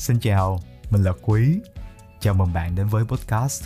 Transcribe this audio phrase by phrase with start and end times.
[0.00, 0.60] Xin chào,
[0.90, 1.60] mình là Quý.
[2.20, 3.64] Chào mừng bạn đến với podcast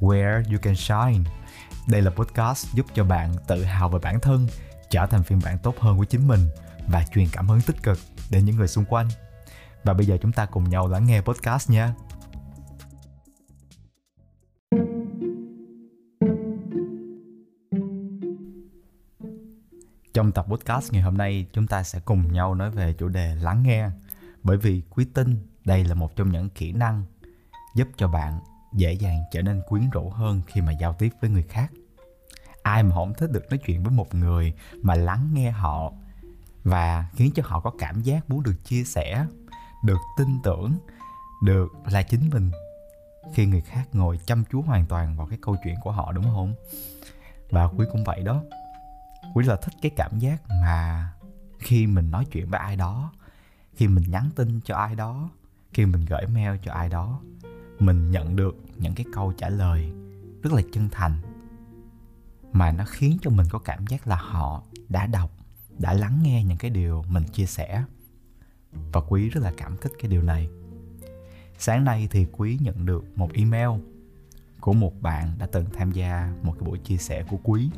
[0.00, 1.30] Where You Can Shine.
[1.88, 4.46] Đây là podcast giúp cho bạn tự hào về bản thân,
[4.90, 6.40] trở thành phiên bản tốt hơn của chính mình
[6.88, 7.98] và truyền cảm hứng tích cực
[8.30, 9.08] đến những người xung quanh.
[9.84, 11.94] Và bây giờ chúng ta cùng nhau lắng nghe podcast nha.
[20.14, 23.34] Trong tập podcast ngày hôm nay, chúng ta sẽ cùng nhau nói về chủ đề
[23.34, 23.88] lắng nghe.
[24.42, 27.04] Bởi vì quý tin đây là một trong những kỹ năng
[27.74, 28.40] giúp cho bạn
[28.72, 31.72] dễ dàng trở nên quyến rũ hơn khi mà giao tiếp với người khác.
[32.62, 35.92] Ai mà không thích được nói chuyện với một người mà lắng nghe họ
[36.64, 39.26] và khiến cho họ có cảm giác muốn được chia sẻ,
[39.84, 40.78] được tin tưởng,
[41.42, 42.50] được là chính mình
[43.34, 46.24] khi người khác ngồi chăm chú hoàn toàn vào cái câu chuyện của họ đúng
[46.24, 46.54] không?
[47.50, 48.42] Và quý cũng vậy đó
[49.34, 51.12] quý là thích cái cảm giác mà
[51.58, 53.12] khi mình nói chuyện với ai đó
[53.74, 55.30] khi mình nhắn tin cho ai đó
[55.72, 57.20] khi mình gửi mail cho ai đó,
[57.78, 59.92] mình nhận được những cái câu trả lời
[60.42, 61.14] rất là chân thành,
[62.52, 65.30] mà nó khiến cho mình có cảm giác là họ đã đọc,
[65.78, 67.84] đã lắng nghe những cái điều mình chia sẻ.
[68.92, 70.48] Và quý rất là cảm kích cái điều này.
[71.58, 73.68] Sáng nay thì quý nhận được một email
[74.60, 77.70] của một bạn đã từng tham gia một cái buổi chia sẻ của quý.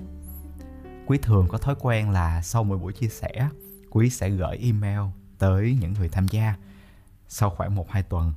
[1.07, 3.49] Quý thường có thói quen là sau mỗi buổi chia sẻ,
[3.91, 5.01] quý sẽ gửi email
[5.39, 6.55] tới những người tham gia
[7.35, 8.33] sau khoảng một, hai tuần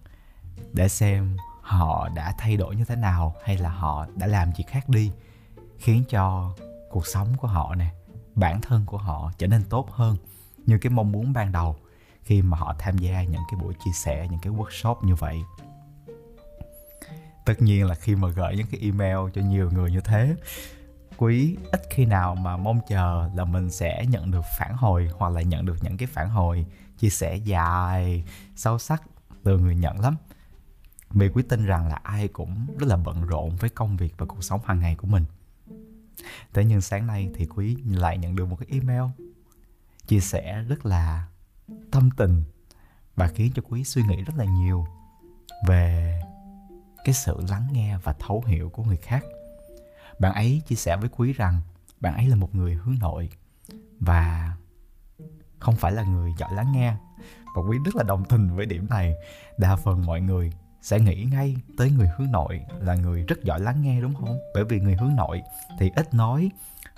[0.74, 4.64] để xem họ đã thay đổi như thế nào hay là họ đã làm gì
[4.68, 5.12] khác đi,
[5.78, 6.54] khiến cho
[6.90, 7.94] cuộc sống của họ nè,
[8.36, 10.18] bản thân của họ trở nên tốt hơn.
[10.66, 11.76] Như cái mong muốn ban đầu
[12.24, 15.42] khi mà họ tham gia những cái buổi chia sẻ, những cái workshop như vậy.
[17.46, 20.36] Tất nhiên là khi mà gửi những cái email cho nhiều người như thế
[21.18, 25.34] quý, ít khi nào mà mong chờ là mình sẽ nhận được phản hồi hoặc
[25.34, 26.66] là nhận được những cái phản hồi
[26.98, 28.24] chia sẻ dài,
[28.56, 29.04] sâu sắc
[29.44, 30.16] từ người nhận lắm.
[31.10, 34.26] Vì quý tin rằng là ai cũng rất là bận rộn với công việc và
[34.26, 35.26] cuộc sống hàng ngày của mình.
[36.54, 39.04] Thế nhưng sáng nay thì quý lại nhận được một cái email
[40.08, 41.28] chia sẻ rất là
[41.92, 42.44] tâm tình
[43.16, 44.86] và khiến cho quý suy nghĩ rất là nhiều
[45.68, 46.20] về
[47.04, 49.24] cái sự lắng nghe và thấu hiểu của người khác
[50.20, 51.62] bạn ấy chia sẻ với quý rằng
[52.00, 53.30] bạn ấy là một người hướng nội
[54.00, 54.56] và
[55.60, 56.96] không phải là người giỏi lắng nghe.
[57.56, 59.14] Và quý rất là đồng tình với điểm này.
[59.58, 63.60] Đa phần mọi người sẽ nghĩ ngay tới người hướng nội là người rất giỏi
[63.60, 64.38] lắng nghe, đúng không?
[64.54, 65.42] Bởi vì người hướng nội
[65.80, 66.52] thì ít nói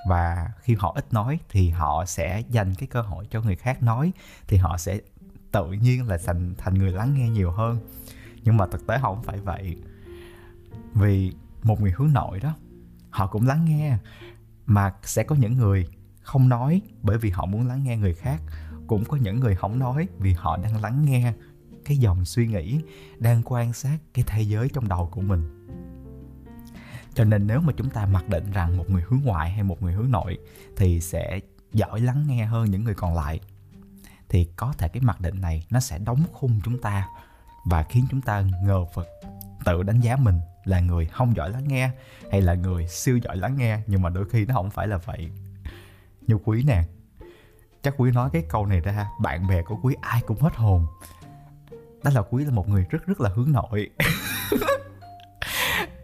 [0.07, 3.83] và khi họ ít nói thì họ sẽ dành cái cơ hội cho người khác
[3.83, 4.11] nói,
[4.47, 4.99] thì họ sẽ
[5.51, 7.79] tự nhiên là thành thành người lắng nghe nhiều hơn.
[8.43, 9.77] Nhưng mà thực tế không phải vậy.
[10.93, 11.33] Vì
[11.63, 12.55] một người hướng nội đó
[13.17, 13.97] họ cũng lắng nghe.
[14.65, 15.87] Mà sẽ có những người
[16.21, 18.41] không nói bởi vì họ muốn lắng nghe người khác.
[18.87, 21.33] Cũng có những người không nói vì họ đang lắng nghe
[21.85, 22.81] cái dòng suy nghĩ
[23.17, 25.67] đang quan sát cái thế giới trong đầu của mình.
[27.13, 29.81] Cho nên nếu mà chúng ta mặc định rằng một người hướng ngoại hay một
[29.81, 30.37] người hướng nội
[30.75, 31.39] thì sẽ
[31.73, 33.39] giỏi lắng nghe hơn những người còn lại,
[34.29, 37.07] thì có thể cái mặc định này nó sẽ đóng khung chúng ta
[37.65, 39.07] và khiến chúng ta ngờ vực
[39.65, 41.89] tự đánh giá mình là người không giỏi lắng nghe
[42.31, 44.97] hay là người siêu giỏi lắng nghe, nhưng mà đôi khi nó không phải là
[44.97, 45.29] vậy.
[46.27, 46.83] Như quý nè,
[47.81, 50.85] chắc quý nói cái câu này ra, bạn bè của quý ai cũng hết hồn.
[52.03, 53.89] Đó là quý là một người rất rất là hướng nội.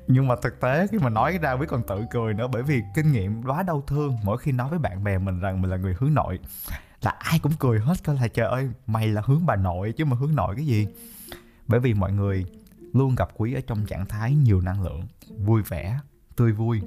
[0.08, 2.82] Nhưng mà thực tế khi mà nói ra quý còn tự cười nữa, bởi vì
[2.96, 5.78] kinh nghiệm quá đau thương mỗi khi nói với bạn bè mình rằng mình là
[5.78, 6.40] người hướng nội,
[7.02, 7.94] là ai cũng cười hết.
[8.04, 10.88] Coi là trời ơi, mày là hướng bà nội chứ mà hướng nội cái gì?
[11.68, 12.46] Bởi vì mọi người
[12.94, 16.00] luôn gặp quý ở trong trạng thái nhiều năng lượng vui vẻ
[16.36, 16.82] tươi vui.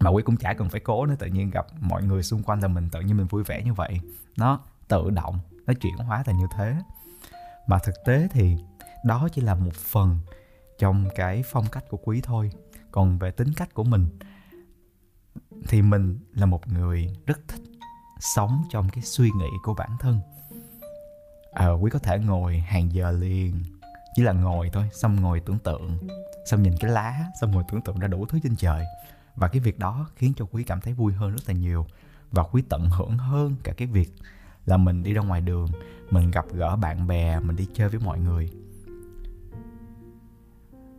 [0.00, 2.60] Mà quý cũng chả cần phải cố nữa tự nhiên gặp mọi người xung quanh
[2.60, 4.00] là mình tự nhiên mình vui vẻ như vậy.
[4.36, 6.76] Nó tự động nó chuyển hóa thành như thế.
[7.66, 8.56] Mà thực tế thì
[9.04, 10.18] đó chỉ là một phần
[10.78, 12.50] trong cái phong cách của quý thôi.
[12.90, 14.06] Còn về tính cách của mình
[15.68, 17.62] thì mình là một người rất thích
[18.20, 20.20] sống trong cái suy nghĩ của bản thân.
[21.52, 23.62] À, quý có thể ngồi hàng giờ liền
[24.16, 25.98] chỉ là ngồi thôi, xong ngồi tưởng tượng.
[26.46, 28.84] Xong nhìn cái lá, xong ngồi tưởng tượng ra đủ thứ trên trời.
[29.34, 31.86] Và cái việc đó khiến cho quý cảm thấy vui hơn rất là nhiều.
[32.30, 34.12] Và quý tận hưởng hơn cả cái việc
[34.66, 35.68] là mình đi ra ngoài đường,
[36.10, 38.50] mình gặp gỡ bạn bè, mình đi chơi với mọi người.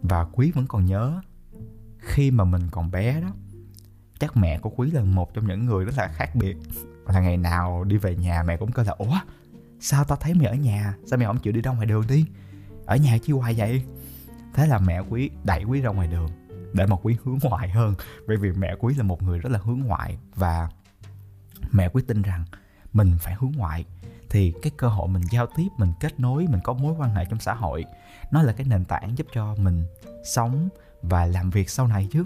[0.01, 1.21] Và quý vẫn còn nhớ,
[1.97, 3.29] khi mà mình còn bé đó,
[4.19, 6.57] chắc mẹ của quý là một trong những người rất là khác biệt.
[7.07, 9.19] Là ngày nào đi về nhà mẹ cũng kêu là, ủa,
[9.79, 10.95] sao tao thấy mày ở nhà?
[11.05, 12.25] Sao mày không chịu đi ra ngoài đường đi?
[12.88, 13.84] Ở nhà chi hoài vậy.
[14.54, 16.30] Thế là mẹ quý, đẩy quý ra ngoài đường
[16.74, 17.94] để mà quý hướng ngoại hơn.
[18.28, 20.69] Bởi vì mẹ quý là một người rất là hướng ngoại và
[21.72, 22.45] mẹ quý tin rằng
[22.94, 23.86] mình phải hướng ngoại.
[24.30, 27.25] Thì cái cơ hội mình giao tiếp, mình kết nối, mình có mối quan hệ
[27.25, 27.86] trong xã hội,
[28.31, 29.86] nó là cái nền tảng giúp cho mình
[30.25, 30.69] sống
[31.01, 32.25] và làm việc sau này chứ.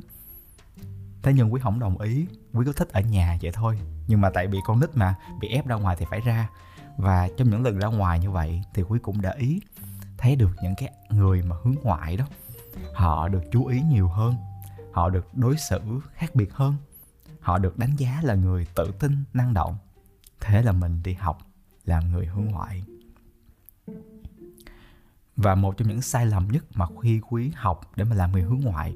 [1.24, 3.80] Thế nhưng quý không đồng ý, quý có thích ở nhà vậy thôi.
[4.08, 6.50] Nhưng mà tại vì con nít mà, bị ép ra ngoài thì phải ra.
[6.98, 9.62] Và trong những lần ra ngoài như vậy thì quý cũng để ý
[10.22, 12.26] thấy được những cái người mà hướng ngoại đó,
[12.94, 14.36] họ được chú ý nhiều hơn,
[14.92, 15.80] họ được đối xử
[16.14, 16.76] khác biệt hơn,
[17.40, 19.78] họ được đánh giá là người tự tin, năng động.
[20.40, 21.38] Thế là mình đi học
[21.86, 22.84] làm người hướng ngoại.
[25.36, 28.42] Và một trong những sai lầm nhất mà khi quý học để mà làm người
[28.42, 28.96] hướng ngoại,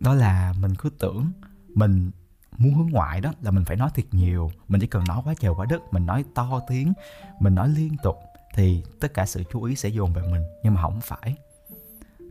[0.00, 1.32] đó là mình cứ tưởng
[1.68, 2.10] mình
[2.58, 5.34] muốn hướng ngoại đó là mình phải nói thiệt nhiều, mình chỉ cần nói quá
[5.40, 6.92] trời quá đất, mình nói to tiếng,
[7.40, 8.16] mình nói liên tục
[8.54, 11.36] thì tất cả sự chú ý sẽ dồn về mình, nhưng mà không phải.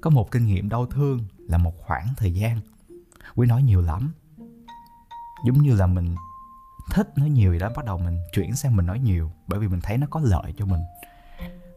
[0.01, 2.59] Có một kinh nghiệm đau thương là một khoảng thời gian.
[3.35, 4.13] Quý nói nhiều lắm.
[5.45, 6.15] Giống như là mình
[6.91, 9.67] thích nói nhiều thì đó, bắt đầu mình chuyển sang mình nói nhiều, bởi vì
[9.67, 10.81] mình thấy nó có lợi cho mình.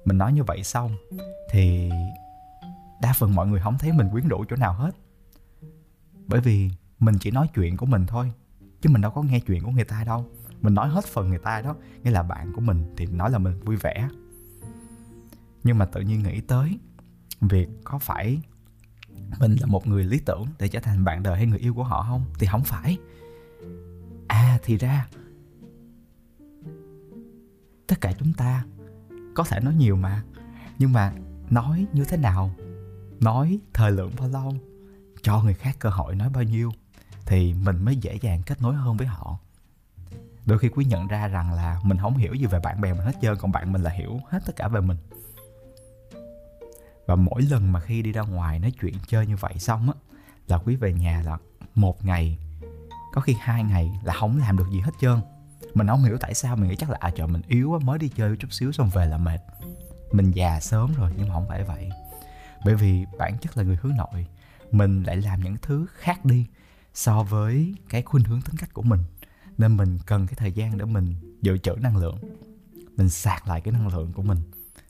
[0.05, 0.97] Mình nói như vậy xong
[1.51, 1.91] thì
[3.01, 4.91] đa phần mọi người không thấy mình quyến rũ chỗ nào hết.
[6.27, 8.33] Bởi vì mình chỉ nói chuyện của mình thôi,
[8.81, 10.27] chứ mình đâu có nghe chuyện của người ta đâu.
[10.61, 13.39] Mình nói hết phần người ta đó, nghĩa là bạn của mình thì nói là
[13.39, 14.09] mình vui vẻ
[15.65, 16.79] nhưng mà tự nhiên nghĩ tới
[17.41, 18.41] việc có phải
[19.41, 21.85] mình là một người lý tưởng để trở thành bạn đời hay người yêu của
[21.85, 22.25] họ không?
[22.39, 22.99] Thì không phải.
[24.29, 25.07] À thì ra,
[27.87, 28.65] tất cả chúng ta
[29.35, 30.23] có thể nói nhiều mà.
[30.79, 31.13] Nhưng mà
[31.51, 32.55] nói như thế nào?
[33.21, 34.55] Nói thời lượng bao lâu?
[35.23, 36.71] Cho người khác cơ hội nói bao nhiêu?
[37.27, 39.39] Thì mình mới dễ dàng kết nối hơn với họ.
[40.47, 43.03] Đôi khi quý nhận ra rằng là mình không hiểu gì về bạn bè mình
[43.03, 44.97] hết trơn, còn bạn mình là hiểu hết tất cả về mình
[47.07, 49.95] và mỗi lần mà khi đi ra ngoài nói chuyện chơi như vậy xong á,
[50.49, 51.39] là quý về nhà là
[51.75, 52.39] một ngày,
[53.13, 55.21] có khi hai ngày là không làm được gì hết trơn.
[55.75, 57.99] Mình không hiểu tại sao, mình nghĩ chắc là à trời, mình yếu quá, mới
[57.99, 59.41] đi chơi chút xíu xong về là mệt.
[60.13, 61.91] Mình già sớm rồi nhưng mà không phải vậy.
[62.65, 64.27] Bởi vì bản chất là người hướng nội,
[64.71, 66.47] mình lại làm những thứ khác đi
[66.95, 69.01] so với cái khuynh hướng tính cách của mình.
[69.59, 72.19] Nên mình cần cái thời gian để mình dự trữ năng lượng,
[72.97, 74.39] mình sạc lại cái năng lượng của mình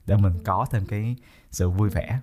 [0.07, 1.17] để mình có thêm cái
[1.51, 2.21] sự vui vẻ.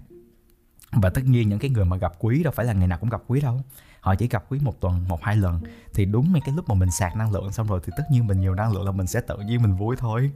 [0.91, 3.09] Và tất nhiên những cái người mà gặp quý đâu phải là ngày nào cũng
[3.09, 3.61] gặp quý đâu.
[3.99, 5.61] Họ chỉ gặp quý một tuần, một, hai lần.
[5.93, 8.27] Thì đúng ngay cái lúc mà mình sạc năng lượng xong rồi thì tất nhiên
[8.27, 10.31] mình nhiều năng lượng là mình sẽ tự nhiên mình vui thôi.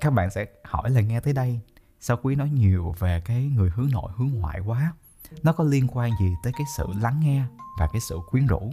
[0.00, 1.60] Các bạn sẽ hỏi là nghe tới đây,
[2.00, 4.92] sao quý nói nhiều về cái người hướng nội, hướng ngoại quá?
[5.42, 7.44] Nó có liên quan gì tới cái sự lắng nghe
[7.78, 8.72] và cái sự quyến rũ?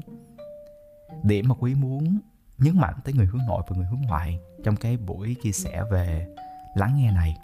[1.23, 2.19] Điểm mà quý muốn
[2.57, 5.83] nhấn mạnh tới người hướng nội và người hướng ngoại trong cái buổi chia sẻ
[5.91, 6.27] về
[6.75, 7.37] lắng nghe này.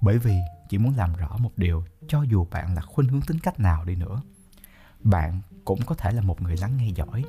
[0.00, 0.38] Bởi vì
[0.68, 3.84] chỉ muốn làm rõ một điều, cho dù bạn là khuynh hướng tính cách nào
[3.84, 4.22] đi nữa,
[5.00, 7.24] bạn cũng có thể là một người lắng nghe giỏi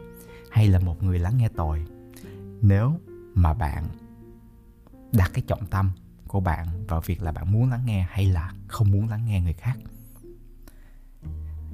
[0.52, 1.86] hay là một người lắng nghe tồi.
[2.62, 3.00] Nếu
[3.34, 3.86] mà bạn
[5.12, 5.92] đặt cái trọng tâm
[6.28, 9.42] của bạn vào việc là bạn muốn lắng nghe hay là không muốn lắng nghe
[9.42, 9.78] người khác.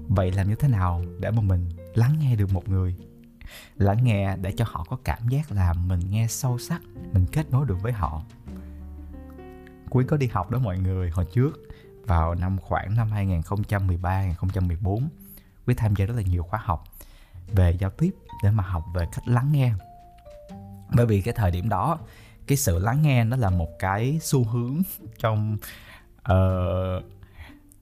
[0.07, 2.95] Vậy làm như thế nào để mà mình lắng nghe được một người?
[3.75, 6.81] Lắng nghe để cho họ có cảm giác là mình nghe sâu sắc,
[7.13, 8.23] mình kết nối được với họ.
[9.89, 11.51] Quý có đi học đó mọi người hồi trước
[12.05, 15.09] vào năm khoảng năm 2013 2014
[15.67, 16.83] Quý tham gia rất là nhiều khóa học
[17.47, 18.11] về giao tiếp
[18.43, 19.73] để mà học về cách lắng nghe.
[20.95, 21.99] Bởi vì cái thời điểm đó
[22.47, 24.81] cái sự lắng nghe nó là một cái xu hướng
[25.19, 25.57] trong
[26.31, 27.03] uh,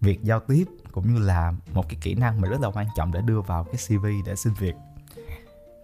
[0.02, 3.12] việc giao tiếp cũng như là một cái kỹ năng mà rất là quan trọng
[3.12, 4.76] để đưa vào cái CV để xin việc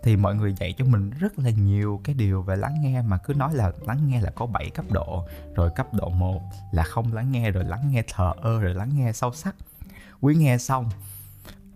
[0.04, 3.18] thì mọi người dạy cho mình rất là nhiều cái điều về lắng nghe, mà
[3.18, 5.28] cứ nói là lắng nghe là có 7 cấp độ.
[5.56, 6.42] Rồi cấp độ 1
[6.72, 9.56] là không lắng nghe, rồi lắng nghe thờ ơ, rồi lắng nghe sâu sắc.
[10.22, 10.90] Quý nghe xong,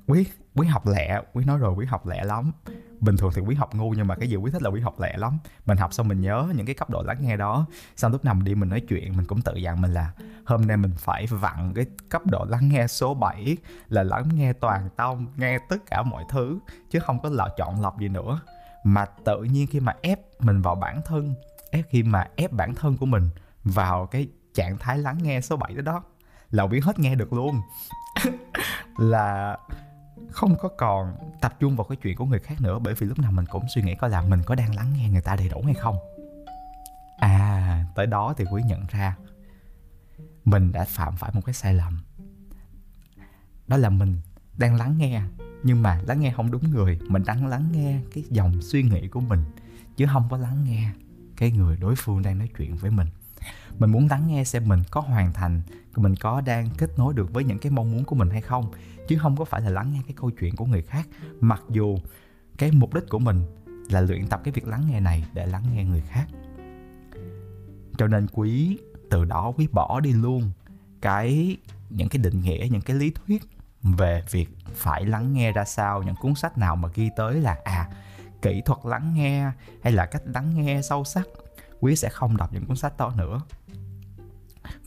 [0.08, 2.52] quý quý học lẹ, quý nói rồi quý học lẹ lắm
[3.00, 5.00] bình thường thì quý học ngu nhưng mà cái gì quý thích là quý học
[5.00, 5.38] lẹ lắm.
[5.66, 7.66] Mình học xong mình nhớ những cái cấp độ lắng nghe đó.
[7.96, 10.12] Xong lúc nào mình đi mình nói chuyện, mình cũng tự dặn mình là,
[10.46, 13.58] hôm nay mình phải vặn cái cấp độ lắng nghe số 7
[13.90, 17.82] là lắng nghe toàn tâm nghe tất cả mọi thứ, chứ không có lựa chọn
[17.82, 18.40] lọc gì nữa.
[18.84, 21.36] Mà tự nhiên khi mà ép mình vào bản thân,
[21.72, 23.30] ép khi mà ép bản thân của mình
[23.64, 26.04] vào cái trạng thái lắng nghe số 7 đó đó,
[26.52, 27.62] là quý hết nghe được luôn.
[28.98, 29.58] Là
[30.32, 33.20] không có còn tập trung vào cái chuyện của người khác nữa, bởi vì lúc
[33.20, 35.50] nào mình cũng suy nghĩ coi là mình có đang lắng nghe người ta đầy
[35.50, 35.98] đủ hay không.
[37.20, 39.18] À tới đó thì quý nhận ra
[40.46, 42.04] mình đã phạm phải một cái sai lầm.
[43.68, 44.22] Đó là mình
[44.58, 45.22] đang lắng nghe,
[45.64, 47.00] nhưng mà lắng nghe không đúng người.
[47.08, 49.44] Mình đang lắng nghe cái dòng suy nghĩ của mình,
[49.98, 50.92] chứ không có lắng nghe
[51.38, 53.08] cái người đối phương đang nói chuyện với mình
[53.78, 55.62] mình muốn lắng nghe xem mình có hoàn thành,
[55.96, 58.72] mình có đang kết nối được với những cái mong muốn của mình hay không.
[59.08, 61.08] Chứ không có phải là lắng nghe cái câu chuyện của người khác.
[61.40, 61.98] Mặc dù
[62.58, 63.42] cái mục đích của mình
[63.90, 66.28] là luyện tập cái việc lắng nghe này để lắng nghe người khác.
[67.98, 68.78] Cho nên quý
[69.10, 70.52] từ đó quý bỏ đi luôn
[71.02, 71.58] cái,
[71.90, 73.44] những cái định nghĩa, những cái lý thuyết
[73.84, 77.58] về việc phải lắng nghe ra sao, những cuốn sách nào mà ghi tới là
[77.64, 77.90] à
[78.42, 79.52] kỹ thuật lắng nghe
[79.82, 81.28] hay là cách lắng nghe sâu sắc
[81.80, 83.42] quý sẽ không đọc những cuốn sách đó nữa.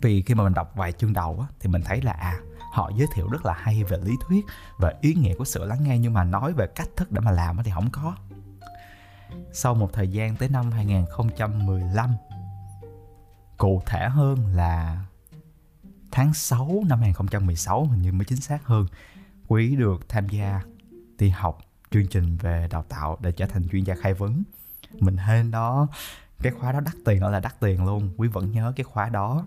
[0.01, 2.41] Vì khi mà mình đọc vài chương đầu á, thì mình thấy là à
[2.73, 4.45] họ giới thiệu rất là hay về lý thuyết
[4.79, 7.31] và ý nghĩa của sự lắng nghe nhưng mà nói về cách thức để mà
[7.31, 8.17] làm thì không có.
[9.53, 12.15] Sau một thời gian tới năm 2015
[13.57, 15.05] cụ thể hơn là
[16.11, 18.87] tháng 6 năm 2016 hình như mới chính xác hơn
[19.49, 20.61] quý được tham gia
[21.19, 21.59] đi học
[21.91, 24.43] chương trình về đào tạo để trở thành chuyên gia khai vấn.
[25.01, 25.87] Mình hên đó
[26.43, 28.11] cái khóa đó đắt tiền, gọi là đắt tiền luôn.
[28.17, 29.45] Quý vẫn nhớ cái khóa đó.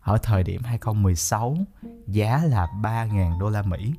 [0.00, 1.56] Ở thời điểm 2016
[2.06, 3.94] giá là 3.000 đô la Mỹ.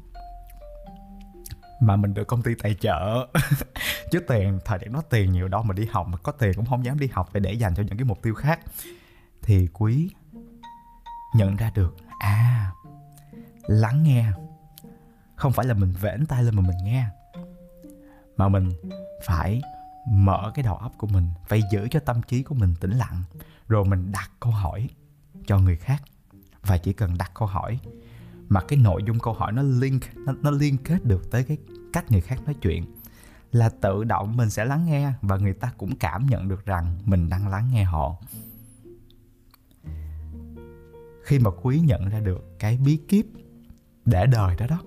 [1.82, 3.28] Mà mình được công ty tài trợ.
[4.12, 6.66] Chứ tiền, thời điểm đó tiền nhiều đâu mà đi học, mà có tiền cũng
[6.66, 8.60] không dám đi học phải để dành cho những cái mục tiêu khác.
[9.42, 10.10] Thì quý
[11.36, 12.72] nhận ra được à
[13.68, 14.26] lắng nghe.
[15.36, 17.06] Không phải là mình vẽn tay lên mà mình nghe.
[18.38, 18.72] Mà mình
[19.24, 19.62] phải
[20.10, 23.24] mở cái đầu óc của mình phải giữ cho tâm trí của mình tĩnh lặng
[23.68, 24.90] rồi mình đặt câu hỏi
[25.46, 26.04] cho người khác.
[26.62, 27.80] Và chỉ cần đặt câu hỏi
[28.50, 31.58] mà cái nội dung câu hỏi nó link nó, nó liên kết được tới cái
[31.94, 32.86] cách người khác nói chuyện
[33.52, 36.98] là tự động mình sẽ lắng nghe và người ta cũng cảm nhận được rằng
[37.06, 38.16] mình đang lắng nghe họ.
[41.24, 43.26] Khi mà quý nhận ra được cái bí kíp
[44.06, 44.80] để đời đó đó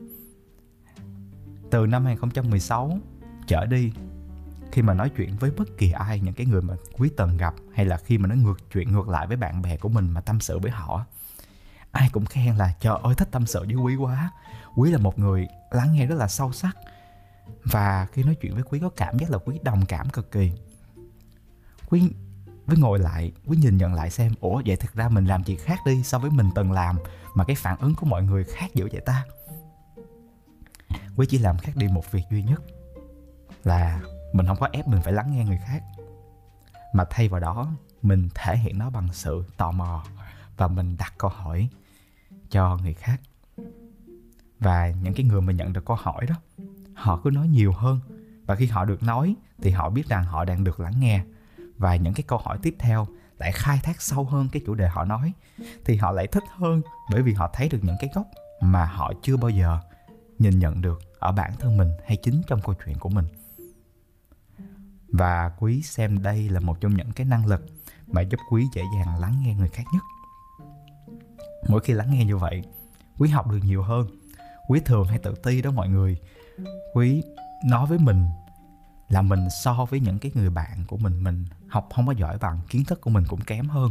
[1.71, 2.99] từ năm 2016
[3.47, 3.93] trở đi
[4.75, 7.55] khi mà nói chuyện với bất kỳ ai, những cái người mà quý tần gặp
[7.75, 10.21] hay là khi mà nói ngược, chuyện ngược lại với bạn bè của mình mà
[10.21, 11.05] tâm sự với họ,
[11.91, 14.31] ai cũng khen là, trời ơi, thích tâm sự với quý quá.
[14.77, 16.77] Quý là một người lắng nghe rất là sâu sắc
[17.65, 20.53] và khi nói chuyện với quý có cảm giác là quý đồng cảm cực kỳ.
[21.89, 22.11] Quý
[22.67, 25.59] với ngồi lại, quý nhìn nhận lại xem, ủa, vậy thực ra mình làm chuyện
[25.59, 26.99] khác đi so với mình từng làm,
[27.35, 29.25] mà cái phản ứng của mọi người khác dữ vậy ta?
[31.17, 32.63] Quý chỉ làm khác đi một việc duy nhất
[33.65, 34.01] là
[34.35, 35.83] mình không có ép mình phải lắng nghe người khác.
[36.93, 37.69] Mà thay vào đó,
[38.03, 40.05] mình thể hiện nó bằng sự tò mò
[40.57, 41.69] và mình đặt câu hỏi
[42.51, 43.21] cho người khác.
[44.61, 46.35] Và những cái người mà nhận được câu hỏi đó,
[46.95, 48.01] họ cứ nói nhiều hơn.
[48.47, 51.25] Và khi họ được nói, thì họ biết rằng họ đang được lắng nghe.
[51.77, 53.07] Và những cái câu hỏi tiếp theo
[53.39, 55.33] lại khai thác sâu hơn cái chủ đề họ nói,
[55.85, 58.27] thì họ lại thích hơn bởi vì họ thấy được những cái góc
[58.61, 59.79] mà họ chưa bao giờ
[60.39, 63.27] nhìn nhận được ở bản thân mình hay chính trong câu chuyện của mình
[65.19, 67.67] và quý xem đây là một trong những cái năng lực
[68.13, 70.03] mà giúp quý dễ dàng lắng nghe người khác nhất.
[71.69, 72.63] Mỗi khi lắng nghe như vậy,
[73.19, 74.07] quý học được nhiều hơn.
[74.69, 76.17] Quý thường hay tự ti đó mọi người.
[76.95, 77.23] Quý
[77.65, 78.27] nói với mình
[79.09, 82.39] là mình so với những cái người bạn của mình mình học không có giỏi
[82.39, 83.91] bằng, kiến thức của mình cũng kém hơn.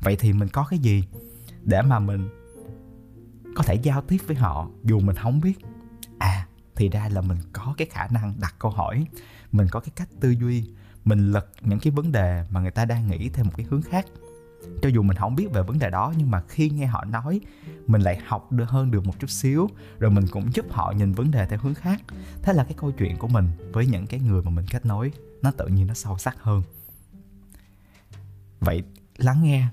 [0.00, 1.04] Vậy thì mình có cái gì
[1.62, 2.28] để mà mình
[3.56, 5.58] có thể giao tiếp với họ dù mình không biết?
[6.78, 9.06] Thì ra là mình có cái khả năng đặt câu hỏi,
[9.52, 10.64] mình có cái cách tư duy,
[11.04, 13.82] mình lật những cái vấn đề mà người ta đang nghĩ theo một cái hướng
[13.82, 14.06] khác.
[14.82, 17.40] Cho dù mình không biết về vấn đề đó, nhưng mà khi nghe họ nói,
[17.86, 19.68] mình lại học được hơn được một chút xíu,
[19.98, 22.02] rồi mình cũng giúp họ nhìn vấn đề theo hướng khác.
[22.42, 25.12] Thế là cái câu chuyện của mình với những cái người mà mình kết nối,
[25.42, 26.62] nó tự nhiên nó sâu sắc hơn.
[28.60, 28.82] Vậy
[29.16, 29.66] lắng nghe,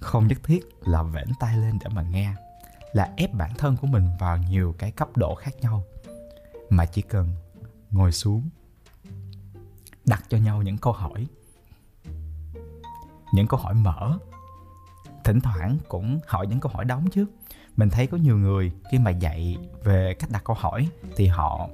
[0.00, 2.34] không nhất thiết là vẽn tay lên để mà nghe
[2.92, 5.84] là ép bản thân của mình vào nhiều cái cấp độ khác nhau.
[6.70, 7.28] Mà chỉ cần
[7.90, 8.48] ngồi xuống,
[10.04, 11.26] đặt cho nhau những câu hỏi.
[13.32, 14.18] Những câu hỏi mở.
[15.24, 17.26] Thỉnh thoảng cũng hỏi những câu hỏi đóng chứ.
[17.76, 21.68] Mình thấy có nhiều người khi mà dạy về cách đặt câu hỏi thì họ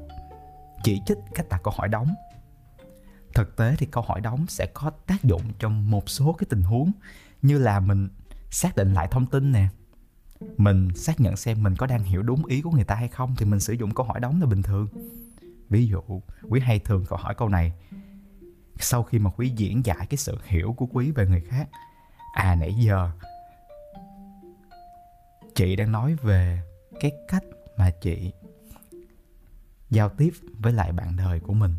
[0.85, 2.15] chỉ trích cách đặt câu hỏi đóng.
[3.35, 6.63] Thực tế thì câu hỏi đóng sẽ có tác dụng trong một số cái tình
[6.63, 6.93] huống,
[7.43, 8.09] như là mình
[8.51, 9.69] xác định lại thông tin nè
[10.57, 13.35] mình xác nhận xem mình có đang hiểu đúng ý của người ta hay không,
[13.39, 14.89] thì mình sử dụng câu hỏi đóng là bình thường.
[15.69, 16.01] Ví dụ,
[16.49, 17.73] quý hay thường câu hỏi câu này,
[18.79, 21.69] sau khi mà quý diễn giải cái sự hiểu của quý về người khác
[22.33, 23.11] à nãy giờ
[25.55, 26.63] chị đang nói về
[27.01, 27.45] cái cách
[27.77, 28.33] mà chị
[29.91, 31.75] giao tiếp với lại bạn đời của mình,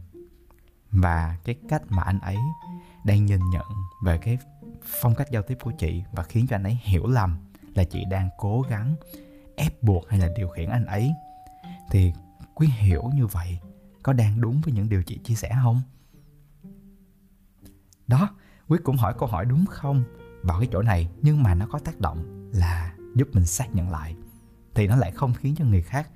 [0.91, 2.37] và cái cách mà anh ấy
[3.05, 3.65] đang nhìn nhận
[4.03, 4.37] về cái
[5.01, 7.37] phong cách giao tiếp của chị và khiến cho anh ấy hiểu lầm
[7.77, 8.95] là chị đang cố gắng
[9.55, 11.13] ép buộc hay là điều khiển anh ấy.
[11.91, 12.13] Thì
[12.55, 13.59] quý hiểu như vậy,
[14.03, 15.81] có đang đúng với những điều chị chia sẻ không?
[18.07, 18.29] Đó,
[18.67, 20.03] quý cũng hỏi câu hỏi đúng không
[20.43, 23.89] vào cái chỗ này, nhưng mà nó có tác động là giúp mình xác nhận
[23.89, 24.15] lại.
[24.75, 26.09] Thì nó lại không khiến cho người khác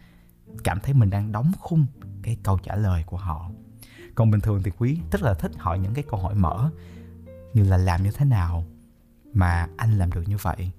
[0.64, 1.86] cảm thấy mình đang đóng khung
[2.24, 3.52] cái câu trả lời của họ.
[4.16, 6.72] Còn bình thường thì quý rất là thích hỏi những cái câu hỏi mở,
[7.54, 8.66] như là làm như thế nào
[9.34, 10.72] mà anh làm được như vậy?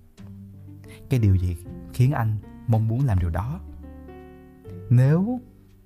[1.12, 1.56] Cái điều gì
[1.94, 3.60] khiến anh mong muốn làm điều đó?
[4.90, 5.40] Nếu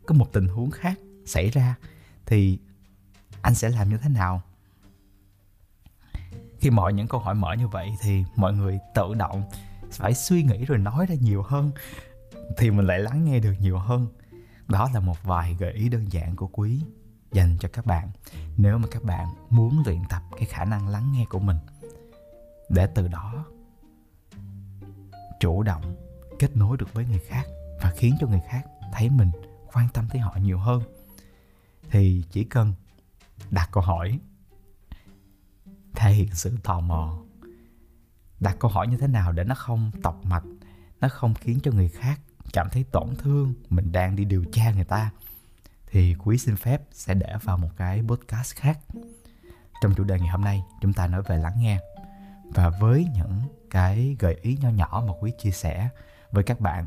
[0.06, 1.74] có một tình huống khác xảy ra,
[2.26, 2.58] thì
[3.42, 4.42] anh sẽ làm như thế nào?
[6.58, 9.42] Khi mọi những câu hỏi mở như vậy, thì mọi người tự động
[9.90, 11.70] phải suy nghĩ rồi nói ra nhiều hơn,
[12.56, 14.06] thì mình lại lắng nghe được nhiều hơn.
[14.68, 16.82] Đó là một vài gợi ý đơn giản của quý
[17.32, 18.10] dành cho các bạn,
[18.56, 21.58] nếu mà các bạn muốn luyện tập cái khả năng lắng nghe của mình.
[22.68, 23.44] Để từ đó
[25.40, 25.96] chủ động
[26.38, 27.46] kết nối được với người khác
[27.80, 29.30] và khiến cho người khác thấy mình
[29.72, 30.82] quan tâm tới họ nhiều hơn.
[31.90, 32.74] Thì chỉ cần
[33.50, 34.18] đặt câu hỏi,
[35.94, 37.18] thể hiện sự tò mò.
[38.40, 40.44] Đặt câu hỏi như thế nào để nó không tọc mạch,
[41.00, 42.20] nó không khiến cho người khác
[42.52, 45.10] cảm thấy tổn thương, mình đang đi điều tra người ta,
[45.86, 48.78] thì quý xin phép sẽ để vào một cái podcast khác.
[49.82, 51.78] Trong chủ đề ngày hôm nay, chúng ta nói về lắng nghe
[52.50, 55.88] và với những cái gợi ý nho nhỏ mà quý chia sẻ
[56.30, 56.86] với các bạn,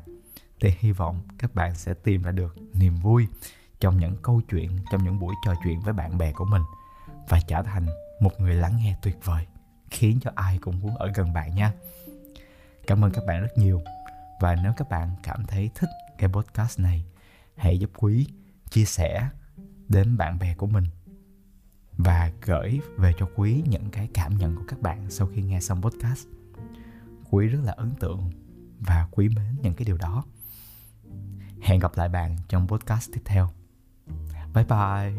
[0.60, 3.28] thì hy vọng các bạn sẽ tìm ra được niềm vui
[3.80, 6.62] trong những câu chuyện, trong những buổi trò chuyện với bạn bè của mình
[7.30, 7.88] và trở thành
[8.20, 9.46] một người lắng nghe tuyệt vời,
[9.90, 11.74] khiến cho ai cũng muốn ở gần bạn nha.
[12.88, 13.82] Cảm ơn các bạn rất nhiều.
[14.42, 17.06] Và nếu các bạn cảm thấy thích cái podcast này,
[17.56, 18.28] hãy giúp quý
[18.70, 19.30] chia sẻ
[19.88, 20.86] đến bạn bè của mình
[22.00, 25.60] và gửi về cho quý những cái cảm nhận của các bạn sau khi nghe
[25.60, 26.28] xong podcast.
[27.30, 28.32] Quý rất là ấn tượng
[28.80, 30.24] và quý mến những cái điều đó.
[31.62, 33.50] Hẹn gặp lại bạn trong podcast tiếp theo.
[34.54, 35.14] Bye bye.